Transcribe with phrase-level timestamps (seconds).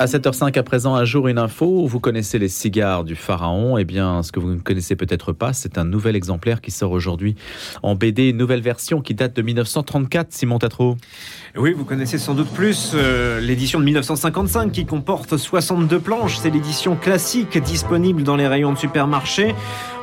[0.00, 1.86] À 7h05 à présent, un jour une info.
[1.86, 3.76] Vous connaissez les cigares du pharaon.
[3.76, 6.92] Eh bien, ce que vous ne connaissez peut-être pas, c'est un nouvel exemplaire qui sort
[6.92, 7.36] aujourd'hui
[7.82, 10.32] en BD, une nouvelle version qui date de 1934.
[10.32, 10.96] Simon Tatro.
[11.54, 16.38] Oui, vous connaissez sans doute plus euh, l'édition de 1955 qui comporte 62 planches.
[16.38, 19.54] C'est l'édition classique disponible dans les rayons de supermarché.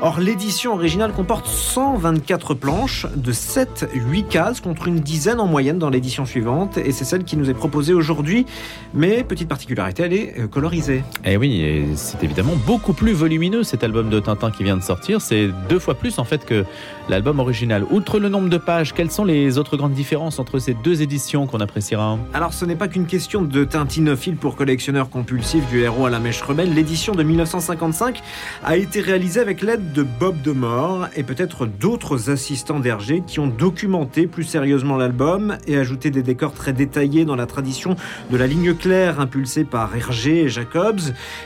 [0.01, 5.89] Or, l'édition originale comporte 124 planches de 7-8 cases contre une dizaine en moyenne dans
[5.89, 6.77] l'édition suivante.
[6.77, 8.45] Et c'est celle qui nous est proposée aujourd'hui.
[8.93, 11.03] Mais petite particularité, elle est euh, colorisée.
[11.25, 14.83] Eh oui, et c'est évidemment beaucoup plus volumineux cet album de Tintin qui vient de
[14.83, 15.21] sortir.
[15.21, 16.65] C'est deux fois plus en fait que
[17.09, 17.85] l'album original.
[17.89, 21.47] Outre le nombre de pages, quelles sont les autres grandes différences entre ces deux éditions
[21.47, 22.17] qu'on appréciera?
[22.33, 26.19] Alors, ce n'est pas qu'une question de tintinophile pour collectionneurs compulsifs du héros à la
[26.19, 26.73] mèche rebelle.
[26.73, 28.21] L'édition de 1955
[28.63, 33.47] a été réalisée avec l'aide de Bob Demore et peut-être d'autres assistants d'Hergé qui ont
[33.47, 37.95] documenté plus sérieusement l'album et ajouté des décors très détaillés dans la tradition
[38.31, 40.99] de la ligne claire impulsée par Hergé et Jacobs.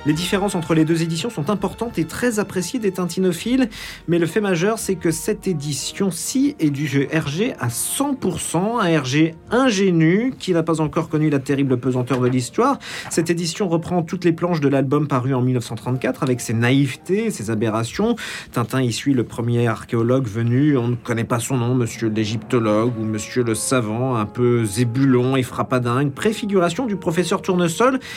[0.05, 3.69] Les différences entre les deux éditions sont importantes et très appréciées des tintinophiles,
[4.07, 8.85] mais le fait majeur, c'est que cette édition-ci est du jeu Hergé à 100%, un
[8.85, 12.79] Hergé ingénu qui n'a pas encore connu la terrible pesanteur de l'histoire.
[13.09, 17.49] Cette édition reprend toutes les planches de l'album paru en 1934 avec ses naïvetés, ses
[17.49, 18.15] aberrations.
[18.51, 22.93] Tintin y suit le premier archéologue venu, on ne connaît pas son nom, monsieur l'égyptologue
[22.99, 27.99] ou monsieur le savant, un peu zébulon et frappadingue, préfiguration du professeur Tournesol.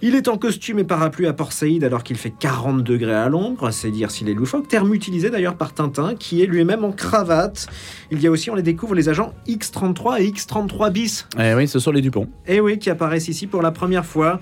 [0.00, 3.28] Il est en costume et parapluie à Port Saïd alors qu'il fait 40 degrés à
[3.28, 6.92] l'ombre, c'est dire s'il est loufoque, terme utilisé d'ailleurs par Tintin qui est lui-même en
[6.92, 7.66] cravate.
[8.12, 11.26] Il y a aussi, on les découvre, les agents X33 et X33 bis.
[11.36, 12.28] Eh oui, ce sont les Dupont.
[12.46, 14.38] Eh oui, qui apparaissent ici pour la première fois.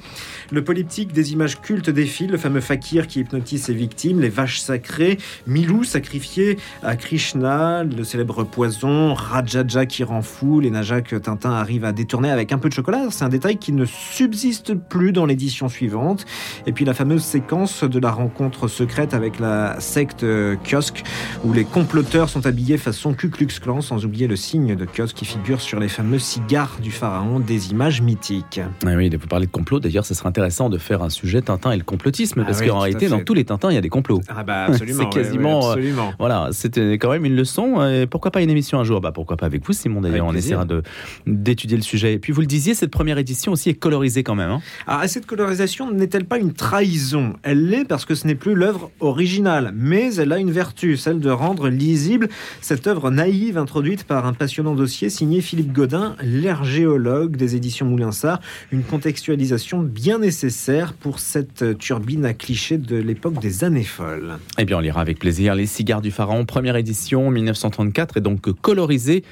[0.53, 4.61] Le polyptyque des images cultes défile, le fameux fakir qui hypnotise ses victimes, les vaches
[4.61, 11.17] sacrées, Milou sacrifié à Krishna, le célèbre poison, Rajaja qui rend fou, les najas que
[11.17, 13.07] Tintin arrive à détourner avec un peu de chocolat.
[13.09, 16.25] C'est un détail qui ne subsiste plus dans l'édition suivante.
[16.67, 20.27] Et puis la fameuse séquence de la rencontre secrète avec la secte
[20.69, 21.05] kiosque,
[21.45, 25.15] où les comploteurs sont habillés façon Ku Klux Klan, sans oublier le signe de kiosque
[25.15, 28.61] qui figure sur les fameux cigares du pharaon, des images mythiques.
[28.85, 29.79] Ah oui, vous parlez de complot.
[29.79, 32.81] D'ailleurs, ce serait intéressant de faire un sujet Tintin et le complotisme, parce Ah qu'en
[32.81, 34.21] réalité, dans tous les Tintins, il y a des complots.
[34.29, 35.05] Ah bah absolument.
[35.13, 36.13] C'est quasiment, ouais, absolument.
[36.19, 37.87] Voilà, c'était quand même une leçon.
[37.89, 39.01] Et pourquoi pas une émission un jour?
[39.01, 40.01] Bah pourquoi pas avec vous, Simon.
[40.01, 40.83] D'ailleurs, on essaiera de
[41.27, 42.15] d'étudier le sujet.
[42.15, 44.51] Et puis vous le disiez, cette première édition aussi est colorisée quand même.
[44.51, 44.61] hein.
[44.87, 47.35] Ah, cette colorisation n'est-elle pas une trahison?
[47.43, 51.21] Elle l'est parce que ce n'est plus l'œuvre originale, mais elle a une vertu, celle
[51.21, 52.31] de rendre lisible
[52.63, 58.41] cette œuvre naïve introduite par un passionnant dossier signé Philippe Godin, l'ergéologue des éditions Moulinsart,
[58.73, 64.39] une contextualisation bien nécessaire pour cette turbine à clichés de l'époque des années folles.
[64.57, 68.51] Eh bien, on lira avec plaisir Les Cigares du Pharaon, première édition 1934, et donc
[68.63, 69.23] colorisée,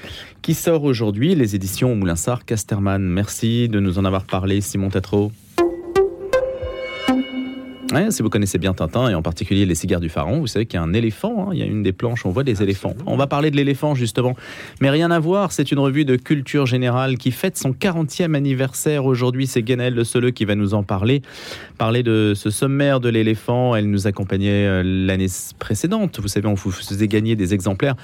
[0.43, 1.33] qui sort aujourd'hui.
[1.33, 3.01] Les éditions Moulinsart Casterman.
[3.01, 5.31] Merci de nous en avoir parlé, Simon Tatro.
[7.95, 10.65] Ouais, si vous connaissez bien Tintin et en particulier les cigares du pharaon, vous savez
[10.65, 11.47] qu'il y a un éléphant.
[11.47, 12.93] hein, il y a une des planches, on voit des éléphants.
[13.05, 14.35] On va parler de l'éléphant justement,
[14.81, 15.53] mais rien à voir.
[15.53, 19.47] C'est une revue de culture générale qui fête son 40e anniversaire aujourd'hui.
[19.47, 21.21] C'est Guénel Le Soleux qui va nous en parler.
[21.77, 23.77] Parler de ce sommaire de l'éléphant.
[23.77, 25.27] Elle nous accompagnait euh, l'année
[25.57, 26.19] précédente.
[26.19, 27.95] Vous savez, on vous faisait gagner des exemplaires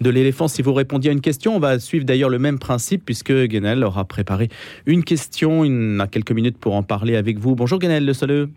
[0.00, 1.56] de l'éléphant si vous répondiez à une question.
[1.56, 4.50] On va suivre d'ailleurs le même principe puisque Guénel aura préparé
[4.86, 5.64] une question.
[5.64, 7.56] Il a quelques minutes pour en parler avec vous.
[7.56, 8.48] Bonjour Guénel Le Soleux.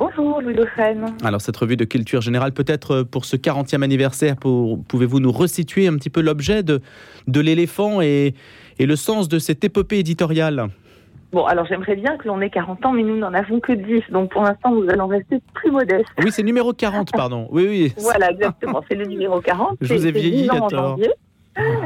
[0.00, 1.14] Bonjour Louis Dauphren.
[1.22, 5.88] Alors cette revue de culture générale, peut-être euh, pour ce 40e anniversaire, pouvez-vous nous resituer
[5.88, 6.80] un petit peu l'objet de,
[7.28, 8.34] de l'éléphant et,
[8.78, 10.68] et le sens de cette épopée éditoriale?
[11.32, 14.04] Bon, alors j'aimerais bien que l'on ait 40 ans, mais nous n'en avons que 10,
[14.10, 16.08] donc pour l'instant nous allons rester plus modestes.
[16.24, 17.46] Oui, c'est numéro 40, pardon.
[17.50, 17.92] Oui, oui.
[18.02, 19.76] Voilà, exactement, c'est le numéro 40.
[19.82, 20.88] Je vous ai vieilli 10 ans en à tort.
[20.96, 21.10] janvier.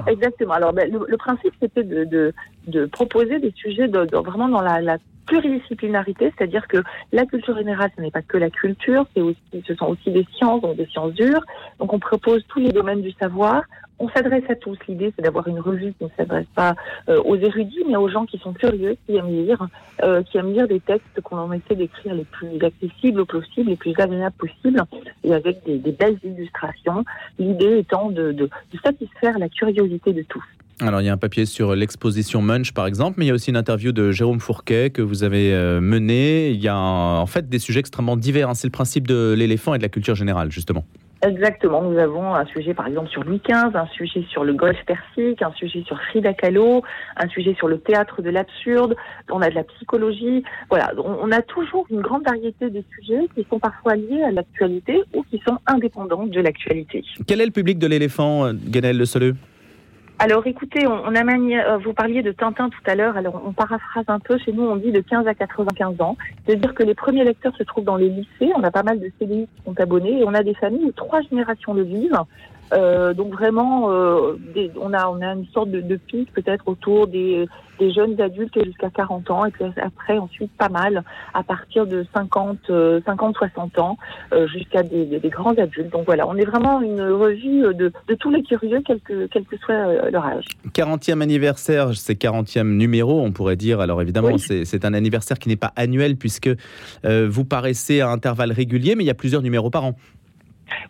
[0.07, 0.53] Exactement.
[0.55, 2.33] Alors, ben, le, le principe, c'était de, de,
[2.67, 6.79] de proposer des sujets de, de- vraiment dans la, la pluridisciplinarité, c'est-à-dire que
[7.13, 10.27] la culture générale, ce n'est pas que la culture, c'est aussi, ce sont aussi des
[10.37, 11.43] sciences, donc des sciences dures.
[11.79, 13.63] Donc, on propose tous les domaines du savoir.
[13.99, 14.77] On s'adresse à tous.
[14.87, 16.75] L'idée, c'est d'avoir une revue qui ne s'adresse pas
[17.09, 19.67] euh, aux érudits, mais aux gens qui sont curieux, qui aiment lire,
[20.03, 23.95] euh, qui aiment lire des textes qu'on essaie d'écrire les plus accessibles possibles, les plus
[23.99, 24.83] agréables possibles,
[25.23, 27.05] et avec des, des belles illustrations.
[27.39, 30.45] L'idée étant de, de, de satisfaire la curiosité de tous.
[30.81, 33.35] Alors il y a un papier sur l'exposition Munch par exemple, mais il y a
[33.35, 36.51] aussi une interview de Jérôme Fourquet que vous avez euh, menée.
[36.51, 38.49] Il y a un- en fait des sujets extrêmement divers.
[38.51, 38.55] hein.
[38.55, 40.85] C'est le principe de l'éléphant et de la culture générale justement.
[41.23, 41.81] Exactement.
[41.81, 45.41] Nous avons un sujet, par exemple, sur Louis XV, un sujet sur le golfe persique,
[45.41, 46.83] un sujet sur Frida Kahlo,
[47.17, 48.95] un sujet sur le théâtre de l'absurde.
[49.31, 50.43] On a de la psychologie.
[50.69, 50.93] Voilà.
[50.99, 55.01] On, on a toujours une grande variété de sujets qui sont parfois liés à l'actualité
[55.15, 57.03] ou qui sont indépendants de l'actualité.
[57.27, 59.35] Quel est le public de l'éléphant, euh, Ganel Le Soleux?
[60.21, 63.53] Alors écoutez, on, a manié, euh, vous parliez de Tintin tout à l'heure, alors on
[63.53, 66.17] paraphrase un peu, chez nous on dit de 15 à 95 ans,
[66.47, 69.11] c'est-à-dire que les premiers lecteurs se trouvent dans les lycées, on a pas mal de
[69.19, 70.21] CDI qui sont abonnés.
[70.21, 72.21] Et on a des familles où trois générations le vivent.
[72.73, 74.37] Euh, donc vraiment, euh,
[74.81, 77.47] on, a, on a une sorte de, de pic peut-être autour des,
[77.79, 81.03] des jeunes adultes jusqu'à 40 ans et puis après ensuite pas mal
[81.33, 82.59] à partir de 50,
[83.05, 83.97] 50 60 ans
[84.33, 85.91] euh, jusqu'à des, des, grands adultes.
[85.91, 89.45] Donc voilà, on est vraiment une revue de, de tous les curieux, quel que, quel
[89.45, 90.45] que soit euh, leur âge.
[90.73, 93.81] 40e anniversaire, c'est 40e numéro, on pourrait dire.
[93.81, 96.51] Alors évidemment, c'est un anniversaire qui n'est pas annuel puisque
[97.05, 99.97] euh, vous paraissez à intervalles réguliers, mais il y a plusieurs numéros par an.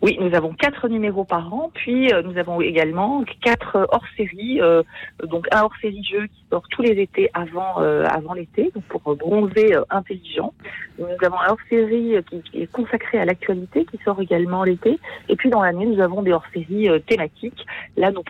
[0.01, 4.83] Oui, nous avons quatre numéros par an, puis euh, nous avons également quatre hors-séries, euh,
[5.23, 9.15] donc un hors-série jeu qui sort tous les étés avant euh, avant l'été, donc pour
[9.15, 10.53] bronzer intelligent.
[10.99, 14.99] Nous avons un hors-série qui, est consacré à l'actualité, qui sort également l'été,
[15.29, 17.65] et puis dans l'année nous avons des hors-séries thématiques.
[17.97, 18.23] Là, nous,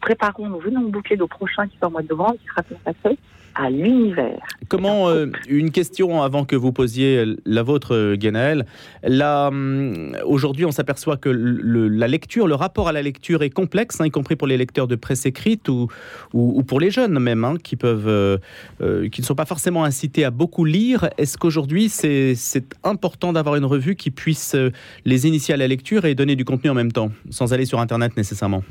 [0.00, 3.18] préparons, nous venons boucler nos prochains qui sort au mois de novembre, qui sera consacré
[3.54, 4.38] à l'univers.
[4.68, 8.66] Comment, euh, une question avant que vous posiez la vôtre, Guénaël.
[9.04, 14.06] Hum, aujourd'hui, on s'aperçoit que la lecture, le rapport à la lecture est complexe, hein,
[14.06, 15.88] y compris pour les lecteurs de presse écrite ou,
[16.32, 18.38] ou, pour les jeunes même, hein, qui, peuvent, euh,
[18.80, 21.08] euh, qui ne sont pas forcément incités à beaucoup lire.
[21.18, 22.36] Est-ce qu'aujourd'hui, c'est
[22.84, 24.56] important d'avoir une revue qui puisse
[25.04, 27.80] les initier à la lecture et donner du contenu en même temps, sans aller sur
[27.80, 28.62] Internet nécessairement?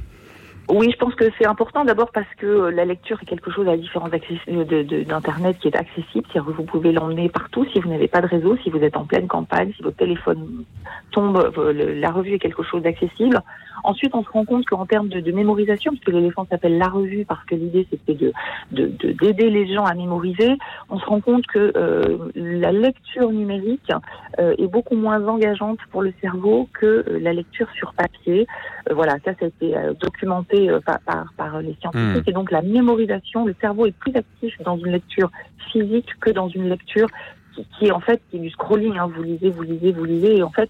[0.69, 3.72] Oui, je pense que c'est important d'abord parce que la lecture est quelque chose à
[3.72, 6.28] la différence d'Internet qui est accessible.
[6.34, 9.06] cest vous pouvez l'emmener partout si vous n'avez pas de réseau, si vous êtes en
[9.06, 10.66] pleine campagne, si votre téléphone
[11.12, 13.42] tombe, la revue est quelque chose d'accessible.
[13.84, 17.25] Ensuite, on se rend compte qu'en termes de, de, mémorisation, puisque l'éléphant s'appelle la revue
[17.25, 18.34] parce que l'idée c'était de
[18.72, 20.58] d'aider les gens à mémoriser,
[20.90, 24.00] on se rend compte que euh, la lecture numérique euh,
[24.38, 28.48] est beaucoup moins engageante pour le cerveau que euh, la lecture sur papier.
[28.92, 32.25] voilà, ça, ça a été documenté par, par, les scientifiques.
[32.25, 32.30] Hmm.
[32.30, 35.31] Et donc la mémorisation, le cerveau est plus actif dans une lecture
[35.72, 37.07] physique que dans une lecture
[37.54, 38.98] qui, qui est en fait qui est du scrolling.
[38.98, 39.10] Hein.
[39.13, 40.69] Vous lisez, vous lisez, vous lisez, et en fait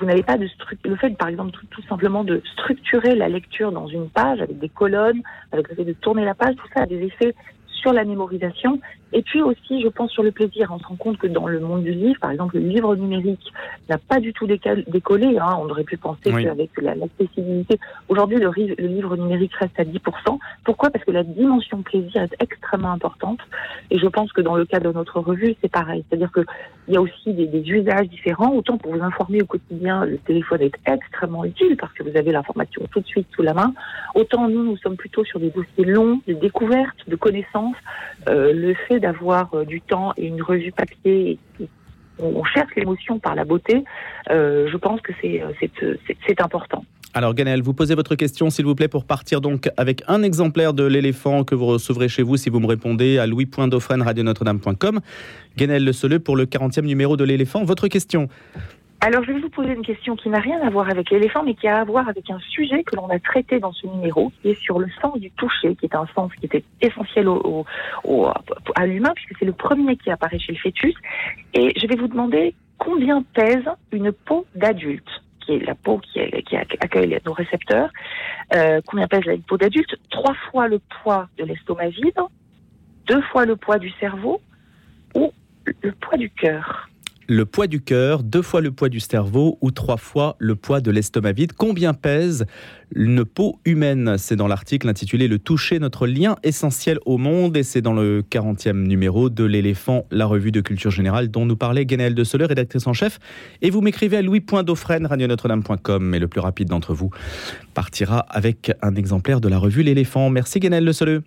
[0.00, 0.90] vous n'avez pas de structure.
[0.90, 4.58] Le fait, par exemple, tout, tout, simplement de structurer la lecture dans une page avec
[4.58, 5.22] des colonnes,
[5.52, 7.34] avec le fait de tourner la page, tout ça a des effets
[7.66, 8.80] sur la mémorisation
[9.14, 10.70] et puis aussi, je pense, sur le plaisir.
[10.72, 13.52] On se rend compte que dans le monde du livre, par exemple, le livre numérique
[13.88, 15.38] n'a pas du tout décollé.
[15.38, 15.56] Hein.
[15.60, 17.78] On aurait pu penser qu'avec l'accessibilité,
[18.08, 20.00] aujourd'hui, le, le, livre numérique reste à 10%.
[20.64, 20.90] Pourquoi?
[20.90, 23.38] Parce que la dimension plaisir est extrêmement importante.
[23.92, 26.04] Et je pense que dans le cas de notre revue, c'est pareil.
[26.08, 28.52] C'est-à-dire qu'il y a aussi des, des, usages différents.
[28.52, 32.32] Autant pour vous informer au quotidien, le téléphone est extrêmement utile parce que vous avez
[32.32, 33.72] l'information tout de suite sous la main.
[34.16, 37.76] Autant nous, nous sommes plutôt sur des dossiers longs, de découvertes, de connaissances.
[38.28, 41.38] Euh, le fait d'avoir euh, du temps et une revue papier
[42.18, 43.84] on cherche l'émotion par la beauté,
[44.30, 45.94] euh, je pense que euh,
[46.26, 46.84] c'est important.
[47.12, 50.74] Alors Ganel, vous posez votre question s'il vous plaît pour partir donc avec un exemplaire
[50.74, 55.00] de l'éléphant que vous recevrez chez vous si vous me répondez à louis.dauphren.radionotre-dame.com.
[55.56, 57.64] Ganel Le Soleux pour le 40e numéro de l'éléphant.
[57.64, 58.28] Votre question
[59.04, 61.52] alors, je vais vous poser une question qui n'a rien à voir avec l'éléphant, mais
[61.54, 64.48] qui a à voir avec un sujet que l'on a traité dans ce numéro, qui
[64.48, 67.66] est sur le sens du toucher, qui est un sens qui était essentiel au,
[68.74, 70.94] à l'humain, puisque c'est le premier qui apparaît chez le fœtus.
[71.52, 75.10] Et je vais vous demander combien pèse une peau d'adulte
[75.44, 76.20] qui est la peau qui,
[76.80, 77.90] accueille nos récepteurs,
[78.54, 79.94] euh, combien pèse la peau d'adulte?
[80.08, 82.18] Trois fois le poids de l'estomac vide,
[83.06, 84.40] deux fois le poids du cerveau
[85.14, 85.30] ou
[85.82, 86.88] le poids du cœur?
[87.28, 90.80] Le poids du cœur, deux fois le poids du cerveau ou trois fois le poids
[90.80, 91.52] de l'estomac vide.
[91.52, 92.46] Combien pèse
[92.94, 94.16] une peau humaine?
[94.18, 98.22] C'est dans l'article intitulé Le toucher, notre lien essentiel au monde et c'est dans le
[98.22, 102.46] 40e numéro de l'éléphant, la revue de culture générale dont nous parlait Guénaëlle de Soler,
[102.46, 103.18] rédactrice en chef.
[103.62, 107.10] Et vous m'écrivez à louis.dauphren, radionotre-dame.com et le plus rapide d'entre vous
[107.74, 110.30] partira avec un exemplaire de la revue L'éléphant.
[110.30, 111.18] Merci Guénaëlle de Soler.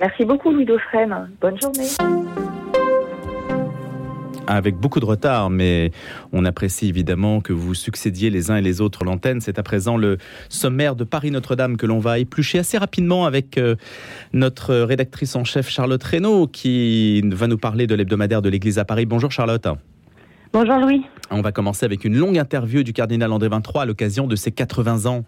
[0.00, 1.30] Merci beaucoup Louis Dauphren.
[1.40, 2.47] Bonne journée
[4.48, 5.92] avec beaucoup de retard, mais
[6.32, 9.40] on apprécie évidemment que vous succédiez les uns et les autres l'antenne.
[9.40, 10.16] C'est à présent le
[10.48, 13.76] sommaire de Paris-Notre-Dame que l'on va éplucher assez rapidement avec euh,
[14.32, 18.86] notre rédactrice en chef Charlotte Reynaud qui va nous parler de l'hebdomadaire de l'Église à
[18.86, 19.04] Paris.
[19.04, 19.68] Bonjour Charlotte.
[20.52, 21.02] Bonjour Louis.
[21.30, 24.50] On va commencer avec une longue interview du cardinal André 23 à l'occasion de ses
[24.50, 25.24] 80 ans.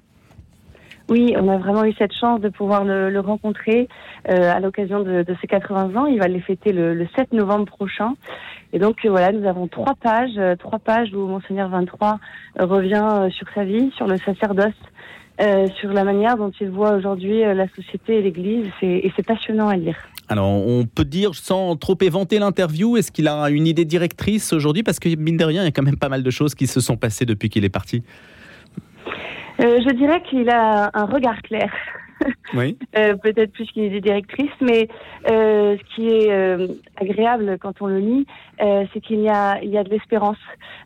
[1.09, 3.89] Oui, on a vraiment eu cette chance de pouvoir le, rencontrer
[4.29, 6.07] euh, à l'occasion de, ses 80 ans.
[6.07, 8.15] Il va les fêter le, 7 novembre prochain.
[8.73, 12.19] Et donc euh, voilà, nous avons trois pages, euh, trois pages où Monseigneur 23
[12.61, 14.75] revient sur sa vie, sur le sacerdoce,
[15.81, 18.69] sur la manière dont il voit aujourd'hui la société et l'Église.
[18.83, 19.97] Et c'est passionnant à lire.
[20.29, 24.85] Alors, on peut dire, sans trop éventer l'interview, est-ce qu'il a une idée directrice aujourd'hui?
[24.85, 26.69] Parce que, mine de rien, il y a quand même pas mal de choses qui
[26.69, 28.05] se sont passées depuis qu'il est parti.
[29.61, 31.73] Euh, je dirais qu'il a un regard clair.
[32.55, 32.77] oui.
[32.93, 34.89] peut-être plus qu'une idée directrice, mais
[35.27, 36.31] ce qui est
[36.97, 38.27] agréable quand on le lit,
[38.59, 40.37] c'est qu'il y a, il y a de l'espérance,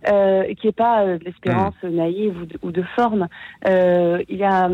[0.04, 1.88] qui n'est pas de l'espérance hmm.
[1.88, 3.26] naïve ou de, forme.
[3.66, 4.70] il y a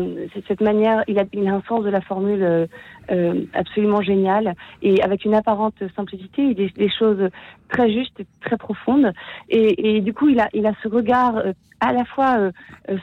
[0.47, 2.67] cette manière, il a, il a un sens de la formule
[3.09, 7.29] euh, absolument génial et avec une apparente simplicité, dit des choses
[7.69, 9.11] très justes très profondes.
[9.49, 12.51] Et, et, du coup, il a, il a ce regard euh, à la fois euh,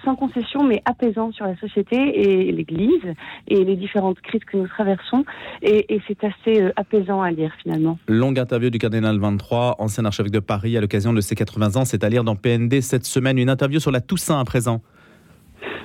[0.04, 3.02] sans concession mais apaisant sur la société et l'Église
[3.48, 5.24] et les différentes crises que nous traversons.
[5.62, 7.98] Et, et c'est assez apaisant à lire finalement.
[8.06, 11.84] Longue interview du cardinal 23, ancien archevêque de Paris, à l'occasion de ses 80 ans.
[11.84, 13.38] C'est à lire dans PND cette semaine.
[13.38, 14.80] Une interview sur la Toussaint à présent.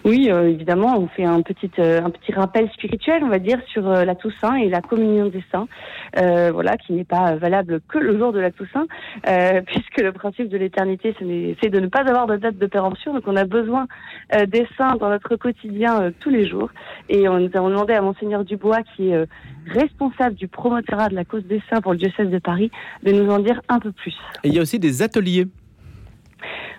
[0.05, 3.59] Oui, euh, évidemment, on fait un petit euh, un petit rappel spirituel, on va dire,
[3.67, 5.67] sur euh, la Toussaint et la communion des saints,
[6.51, 8.85] voilà, qui n'est pas valable que le jour de la Toussaint,
[9.65, 13.23] puisque le principe de l'éternité, c'est de ne pas avoir de date de péremption, donc
[13.27, 13.87] on a besoin
[14.47, 16.69] des saints dans notre quotidien tous les jours.
[17.09, 19.25] Et on nous avons demandé à monseigneur Dubois, qui est
[19.67, 22.71] responsable du promotorat de la cause des saints pour le diocèse de Paris,
[23.03, 24.15] de nous en dire un peu plus.
[24.43, 25.47] Et il y a aussi des ateliers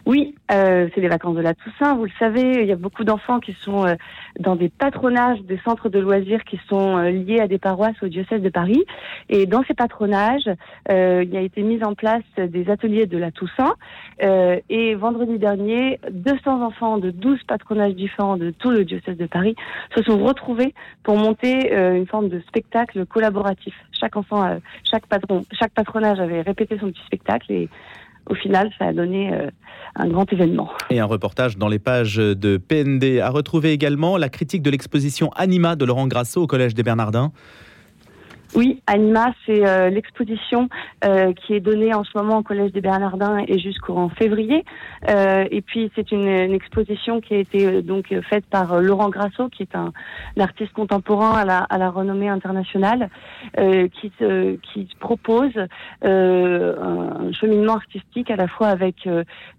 [0.06, 2.61] oui, euh, c'est les vacances de la Toussaint, vous le savez.
[2.61, 3.94] Il y a beaucoup d'enfants qui sont euh,
[4.38, 8.08] dans des patronages, des centres de loisirs qui sont euh, liés à des paroisses au
[8.08, 8.84] diocèse de Paris.
[9.30, 10.50] Et dans ces patronages,
[10.90, 13.75] il y a été mis en place des ateliers de la Toussaint.
[14.20, 19.56] et vendredi dernier, 200 enfants de 12 patronages différents de tout le diocèse de Paris
[19.96, 23.75] se sont retrouvés pour monter une forme de spectacle collaboratif.
[23.92, 24.58] Chaque enfant,
[24.90, 27.68] chaque patron, chaque patronage avait répété son petit spectacle et
[28.28, 29.50] au final, ça a donné euh,
[29.97, 30.71] un grand événement.
[30.90, 33.21] Et un reportage dans les pages de PND.
[33.21, 37.33] À retrouver également la critique de l'exposition Anima de Laurent Grasso au Collège des Bernardins.
[38.56, 40.68] Oui, Anima, c'est euh, l'exposition
[41.04, 44.64] euh, qui est donnée en ce moment au Collège des Bernardins et jusqu'en février.
[45.08, 49.64] Euh, et puis c'est une, exposition qui a été donc faite par Laurent Grasso, qui
[49.64, 49.92] est un,
[50.38, 53.08] artiste contemporain à la, à la renommée internationale,
[53.56, 54.12] qui,
[54.62, 55.52] qui propose
[56.02, 59.08] un cheminement artistique à la fois avec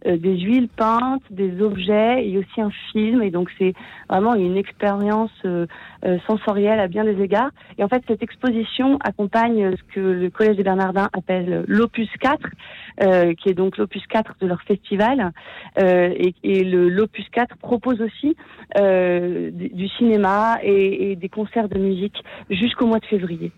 [0.06, 3.22] des huiles peintes, des objets et aussi un film.
[3.24, 3.74] Et donc c'est
[4.10, 5.32] vraiment une expérience
[6.28, 7.52] sensorielle à bien des égards.
[7.78, 12.40] Et en fait cette exposition accompagne ce que le Collège des Bernardins appelle l'Opus 4,
[13.02, 15.32] euh, qui est donc l'Opus 4 de leur festival.
[15.80, 16.14] Euh,
[16.44, 18.36] et, le l'Opus 4 propose aussi
[18.78, 22.16] euh, du, cinéma et, des concerts de musique
[22.50, 23.52] jusqu'au mois de février.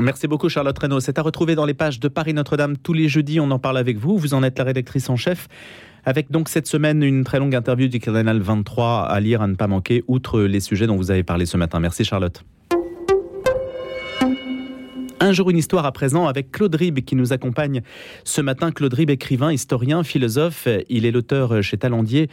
[0.00, 1.00] Merci beaucoup Charlotte Reynaud.
[1.00, 3.40] C'est à retrouver dans les pages de Paris Notre-Dame tous les jeudis.
[3.40, 4.18] On en parle avec vous.
[4.18, 5.48] Vous en êtes la rédactrice en chef.
[6.04, 9.54] Avec donc cette semaine une très longue interview du Cardinal 23 à lire, à ne
[9.54, 11.80] pas manquer, outre les sujets dont vous avez parlé ce matin.
[11.80, 12.44] Merci Charlotte.
[15.18, 17.80] Un jour une histoire à présent avec Claude Rib qui nous accompagne
[18.22, 18.70] ce matin.
[18.70, 20.68] Claude Rib, écrivain, historien, philosophe.
[20.90, 22.28] Il est l'auteur chez Talandier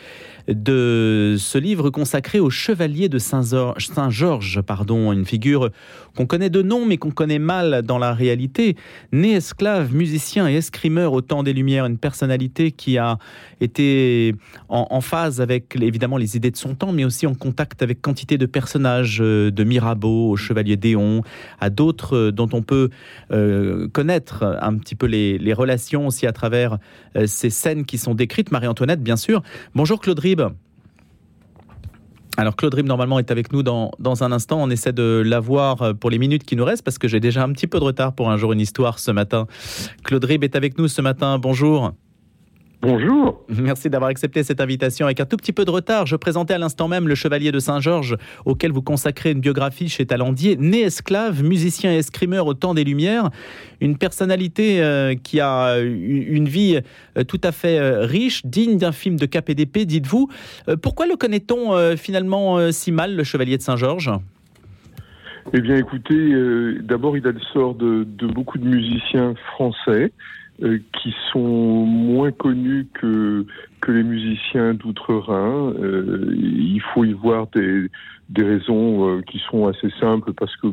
[0.49, 5.69] de ce livre consacré au chevalier de Saint-Georges, pardon, une figure
[6.17, 8.75] qu'on connaît de nom mais qu'on connaît mal dans la réalité.
[9.13, 13.17] Né esclave, musicien et escrimeur au temps des Lumières, une personnalité qui a
[13.61, 14.35] été
[14.67, 18.37] en, phase avec évidemment les idées de son temps, mais aussi en contact avec quantité
[18.37, 21.21] de personnages, de Mirabeau au chevalier Déon,
[21.61, 22.72] à d'autres dont on peut
[23.31, 26.77] euh, connaître un petit peu les, relations aussi à travers
[27.15, 28.51] euh, ces scènes qui sont décrites.
[28.51, 29.41] Marie-Antoinette, bien sûr.
[29.75, 30.41] Bonjour Claude Rib.
[32.35, 34.61] Alors Claude Rib, normalement, est avec nous dans, dans un instant.
[34.61, 37.43] On essaie de l'avoir euh, pour les minutes qui nous restent parce que j'ai déjà
[37.43, 39.47] un petit peu de retard pour un jour une histoire ce matin.
[40.03, 41.37] Claude Rib est avec nous ce matin.
[41.37, 41.93] Bonjour.
[42.85, 43.45] Bonjour.
[43.47, 46.05] Merci d'avoir accepté cette invitation avec un tout petit peu de retard.
[46.05, 50.05] Je présentais à l'instant même le Chevalier de Saint-Georges, auquel vous consacrez une biographie chez
[50.05, 50.57] Talandier.
[50.57, 53.29] Né esclave, musicien et escrimeur au temps des Lumières,
[53.79, 56.81] une personnalité euh, qui a une vie
[57.17, 60.27] euh, tout à fait euh, riche, digne d'un film de KPDP, dites-vous.
[60.81, 64.11] pourquoi le connaît-on finalement si mal, le Chevalier de Saint-Georges?
[65.53, 66.35] Eh bien, écoutez,
[66.81, 70.11] d'abord, il a le sort de beaucoup de musiciens français.
[70.59, 71.39] Qui sont
[72.23, 73.45] moins connus que,
[73.81, 75.73] que les musiciens d'outre-Rhin.
[75.77, 77.89] Euh, il faut y voir des,
[78.29, 80.67] des raisons euh, qui sont assez simples parce que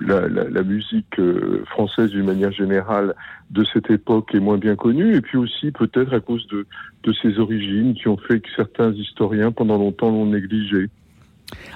[0.00, 1.20] la, musique
[1.66, 3.14] française d'une manière générale
[3.50, 6.66] de cette époque est moins bien connue et puis aussi peut-être à cause de,
[7.02, 10.88] de ses origines qui ont fait que certains historiens pendant longtemps l'ont négligé.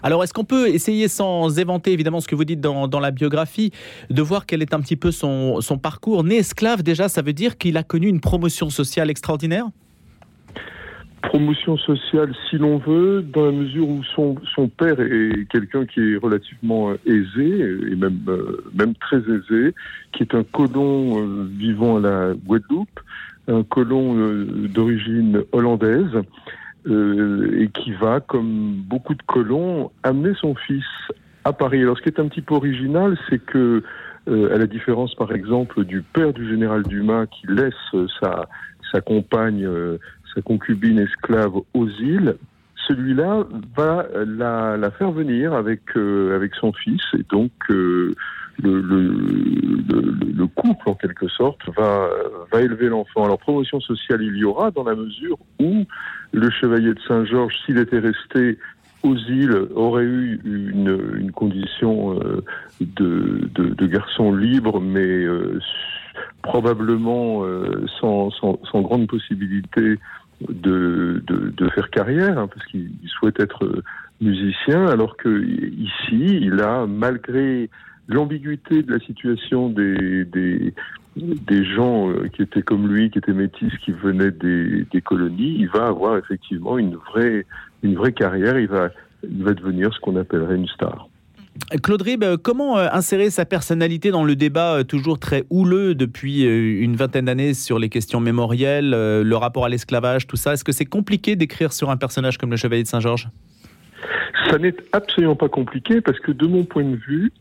[0.02, 3.72] Alors, est-ce qu'on peut essayer, sans éventer évidemment ce que vous dites dans, la biographie,
[4.10, 6.24] de voir quel est un petit peu son, parcours?
[6.24, 9.66] Né esclave, déjà, ça veut dire qu'il a connu une promotion sociale extraordinaire?
[11.22, 16.16] Promotion sociale, si l'on veut, dans la mesure où son, père est quelqu'un qui est
[16.16, 19.74] relativement euh, aisé, et même, euh, même très aisé,
[20.12, 23.00] qui est un colon euh, vivant à la Guadeloupe,
[23.48, 24.14] un colon
[24.68, 26.22] d'origine hollandaise.
[26.88, 30.84] Euh, et qui va, comme beaucoup de colons, amener son fils
[31.42, 31.82] à Paris.
[31.82, 33.82] Alors, ce qui est un petit peu original, c'est que,
[34.28, 37.74] euh, à la différence, par exemple, du père du général Dumas qui laisse
[38.20, 39.98] sa, compagne, euh,
[40.32, 42.36] sa concubine esclave aux îles,
[42.86, 43.44] celui-là
[43.76, 48.14] va la, faire venir avec, euh, avec son fils et donc euh,
[48.62, 49.08] le, le,
[49.88, 52.08] le, le, couple en quelque sorte va,
[52.52, 53.24] va élever l'enfant.
[53.24, 55.84] Alors promotion sociale il y aura dans la mesure où
[56.32, 58.58] le chevalier de Saint-Georges, s'il était resté
[59.02, 62.42] aux îles, aurait eu une, condition euh,
[62.80, 65.24] de, garçon libre, mais
[66.42, 67.44] probablement
[68.00, 69.96] sans, sans, sans, grande possibilité
[70.40, 73.82] de, de, faire carrière, hein, parce qu'il souhaite être
[74.20, 77.70] musicien, alors que ici, il a, malgré
[78.08, 80.74] l'ambiguïté de la situation des, des,
[81.16, 85.56] des gens euh, qui étaient comme lui, qui étaient métis, qui venaient des, des, colonies,
[85.58, 87.46] il va avoir effectivement une vraie,
[87.82, 88.90] une vraie carrière, il va,
[89.28, 91.08] il va devenir ce qu'on appellerait une star.
[91.82, 96.42] Claude Rib, comment euh, insérer sa personnalité dans le débat euh, toujours très houleux depuis
[96.42, 100.52] une vingtaine d'années sur les questions mémorielles, le rapport à l'esclavage, tout ça?
[100.52, 103.28] Est-ce que c'est compliqué d'écrire sur un personnage comme le Chevalier de Saint-Georges?
[104.50, 107.32] Ça n'est absolument pas compliqué parce que de mon point de vue,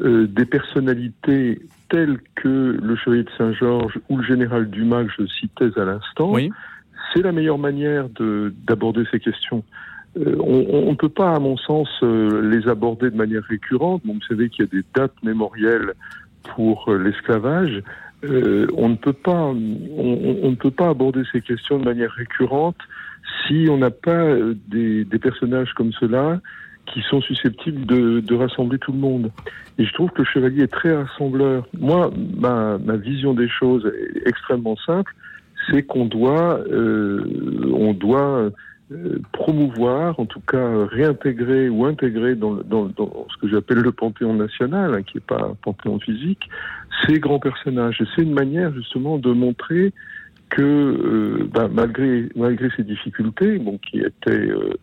[0.00, 1.60] euh, des personnalités
[1.90, 6.30] telles que le chevalier de Saint-Georges ou le général Dumas que je citais à l'instant,
[6.30, 6.50] oui.
[7.12, 8.06] c'est la meilleure manière
[8.66, 9.62] d'aborder ces questions.
[10.18, 14.02] Euh, on ne peut pas, à mon sens, euh, les aborder de manière récurrente.
[14.04, 15.94] Bon, vous savez qu'il y a des dates mémorielles
[16.54, 17.82] pour euh, l'esclavage.
[18.22, 19.56] on ne peut pas, on,
[20.42, 22.76] on, ne peut pas aborder ces questions de manière récurrente
[23.46, 24.36] si on n'a pas
[24.68, 26.40] des, des personnages comme cela
[26.86, 29.30] qui sont susceptibles de, de, rassembler tout le monde.
[29.78, 31.66] Et je trouve que le chevalier est très rassembleur.
[31.78, 35.14] Moi, ma, ma vision des choses est extrêmement simple,
[35.70, 37.24] c'est qu'on doit, euh,
[37.74, 38.50] on doit euh,
[39.32, 44.34] promouvoir, en tout cas réintégrer ou intégrer dans, dans, dans ce que j'appelle le panthéon
[44.34, 46.48] national, hein, qui n'est pas un panthéon physique,
[47.06, 48.00] ces grands personnages.
[48.00, 49.92] Et c'est une manière justement de montrer
[50.50, 54.74] que euh, bah, malgré malgré ces difficultés, bon, qui étaient euh,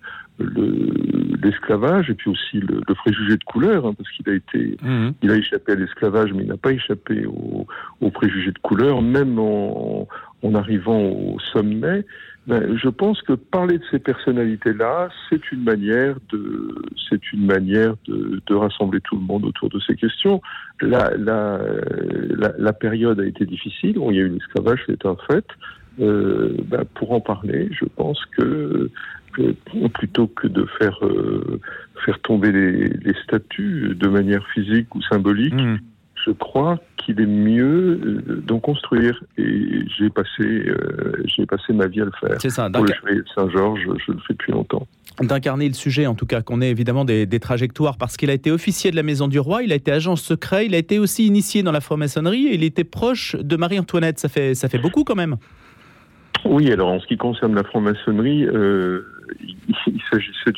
[1.43, 5.09] l'esclavage et puis aussi le, le, préjugé de couleur, hein, parce qu'il a été, mmh.
[5.21, 7.67] il a échappé à l'esclavage, mais il n'a pas échappé au,
[8.01, 10.07] au, préjugé de couleur, même en,
[10.41, 12.05] en arrivant au sommet.
[12.49, 17.93] Ben, je pense que parler de ces personnalités-là, c'est une manière de, c'est une manière
[18.07, 20.41] de, de, rassembler tout le monde autour de ces questions.
[20.81, 21.59] La, la,
[22.27, 23.99] la, la période a été difficile.
[24.09, 25.45] Il y a eu l'esclavage, c'est un fait.
[25.99, 28.89] Euh, ben, pour en parler, je pense que
[29.93, 31.61] plutôt que de faire euh,
[32.03, 35.77] faire tomber les, les, statues de manière physique ou symbolique, mmh.
[36.25, 39.21] Je crois qu'il est mieux euh, d'en construire.
[39.37, 42.37] Et j'ai passé euh, j'ai passé ma vie à le faire.
[42.39, 42.69] C'est ça.
[42.69, 44.87] Pour le Saint-Georges, je le fais depuis longtemps
[45.21, 48.33] d'incarner le sujet, en tout cas, qu'on ait évidemment des, des trajectoires, parce qu'il a
[48.33, 50.97] été officier de la Maison du Roi, il a été agent secret, il a été
[50.97, 54.17] aussi initié dans la franc-maçonnerie, et il était proche de Marie-Antoinette.
[54.17, 55.35] Ça fait, ça fait beaucoup quand même.
[56.45, 59.01] Oui, alors en ce qui concerne la franc-maçonnerie, euh,
[59.41, 59.55] il,
[59.87, 60.51] il s'agissait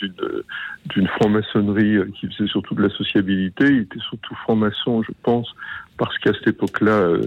[0.88, 3.66] d'une franc-maçonnerie qui faisait surtout de la sociabilité.
[3.66, 5.54] Il était surtout franc-maçon, je pense,
[5.98, 7.22] parce qu'à cette époque-là, euh,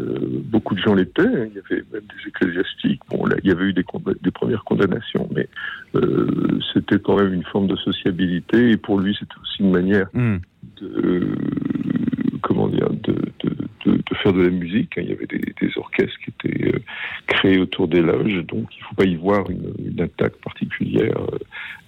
[0.44, 1.22] beaucoup de gens l'étaient.
[1.22, 3.02] Il y avait même des ecclésiastiques.
[3.11, 3.85] Bon, là, il y avait eu des,
[4.22, 5.48] des premières condamnations, mais
[5.94, 8.70] euh, c'était quand même une forme de sociabilité.
[8.70, 10.37] Et pour lui, c'était aussi une manière mmh.
[10.80, 11.28] de
[12.42, 13.50] comment dire de, de,
[13.87, 14.94] de, de, faire de la musique.
[14.96, 16.78] Il y avait des, des orchestres qui étaient euh,
[17.26, 21.20] créés autour des loges, donc il ne faut pas y voir une, une attaque particulière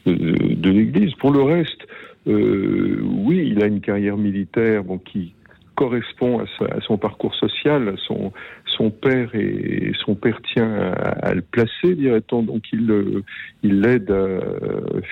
[0.04, 1.14] de, de l'Église.
[1.14, 1.82] Pour le reste,
[2.28, 5.32] euh, oui, il a une carrière militaire bon, qui
[5.74, 7.94] correspond à, sa, à, son parcours social.
[8.06, 8.32] Son,
[8.66, 10.90] son père et son père tient à,
[11.28, 13.22] à le placer, dirait-on, donc il
[13.62, 14.40] l'aide euh,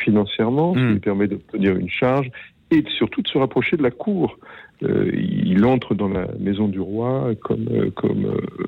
[0.04, 2.30] financièrement, ce qui lui permet d'obtenir une charge
[2.74, 4.38] et surtout de se rapprocher de la cour.
[4.82, 8.66] Euh, il entre dans la maison du roi comme euh, comme euh,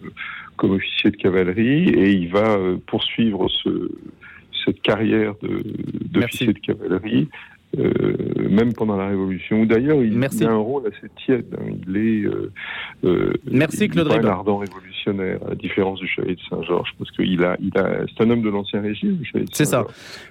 [0.56, 3.90] comme officier de cavalerie et il va poursuivre ce,
[4.64, 7.28] cette carrière d'officier de, de, cavalerie
[7.76, 9.64] même pendant la Révolution.
[9.66, 11.46] D'ailleurs, il, il, a un rôle assez tiède.
[11.58, 11.74] Hein.
[11.86, 12.52] Il est, euh,
[13.04, 16.94] euh, Merci, Claude il est un ardent révolutionnaire, à la différence du chevalier de Saint-Georges,
[16.98, 19.18] parce qu'il a, il a, c'est un homme de l'ancien régime.
[19.52, 19.84] C'est ça.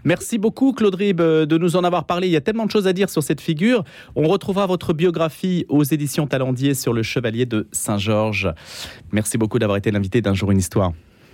[0.03, 2.27] Merci beaucoup, Claude Rib, de nous en avoir parlé.
[2.27, 3.84] Il y a tellement de choses à dire sur cette figure.
[4.15, 8.49] On retrouvera votre biographie aux éditions Talendier sur le chevalier de Saint-Georges.
[9.12, 10.93] Merci beaucoup d'avoir été l'invité d'un jour une histoire.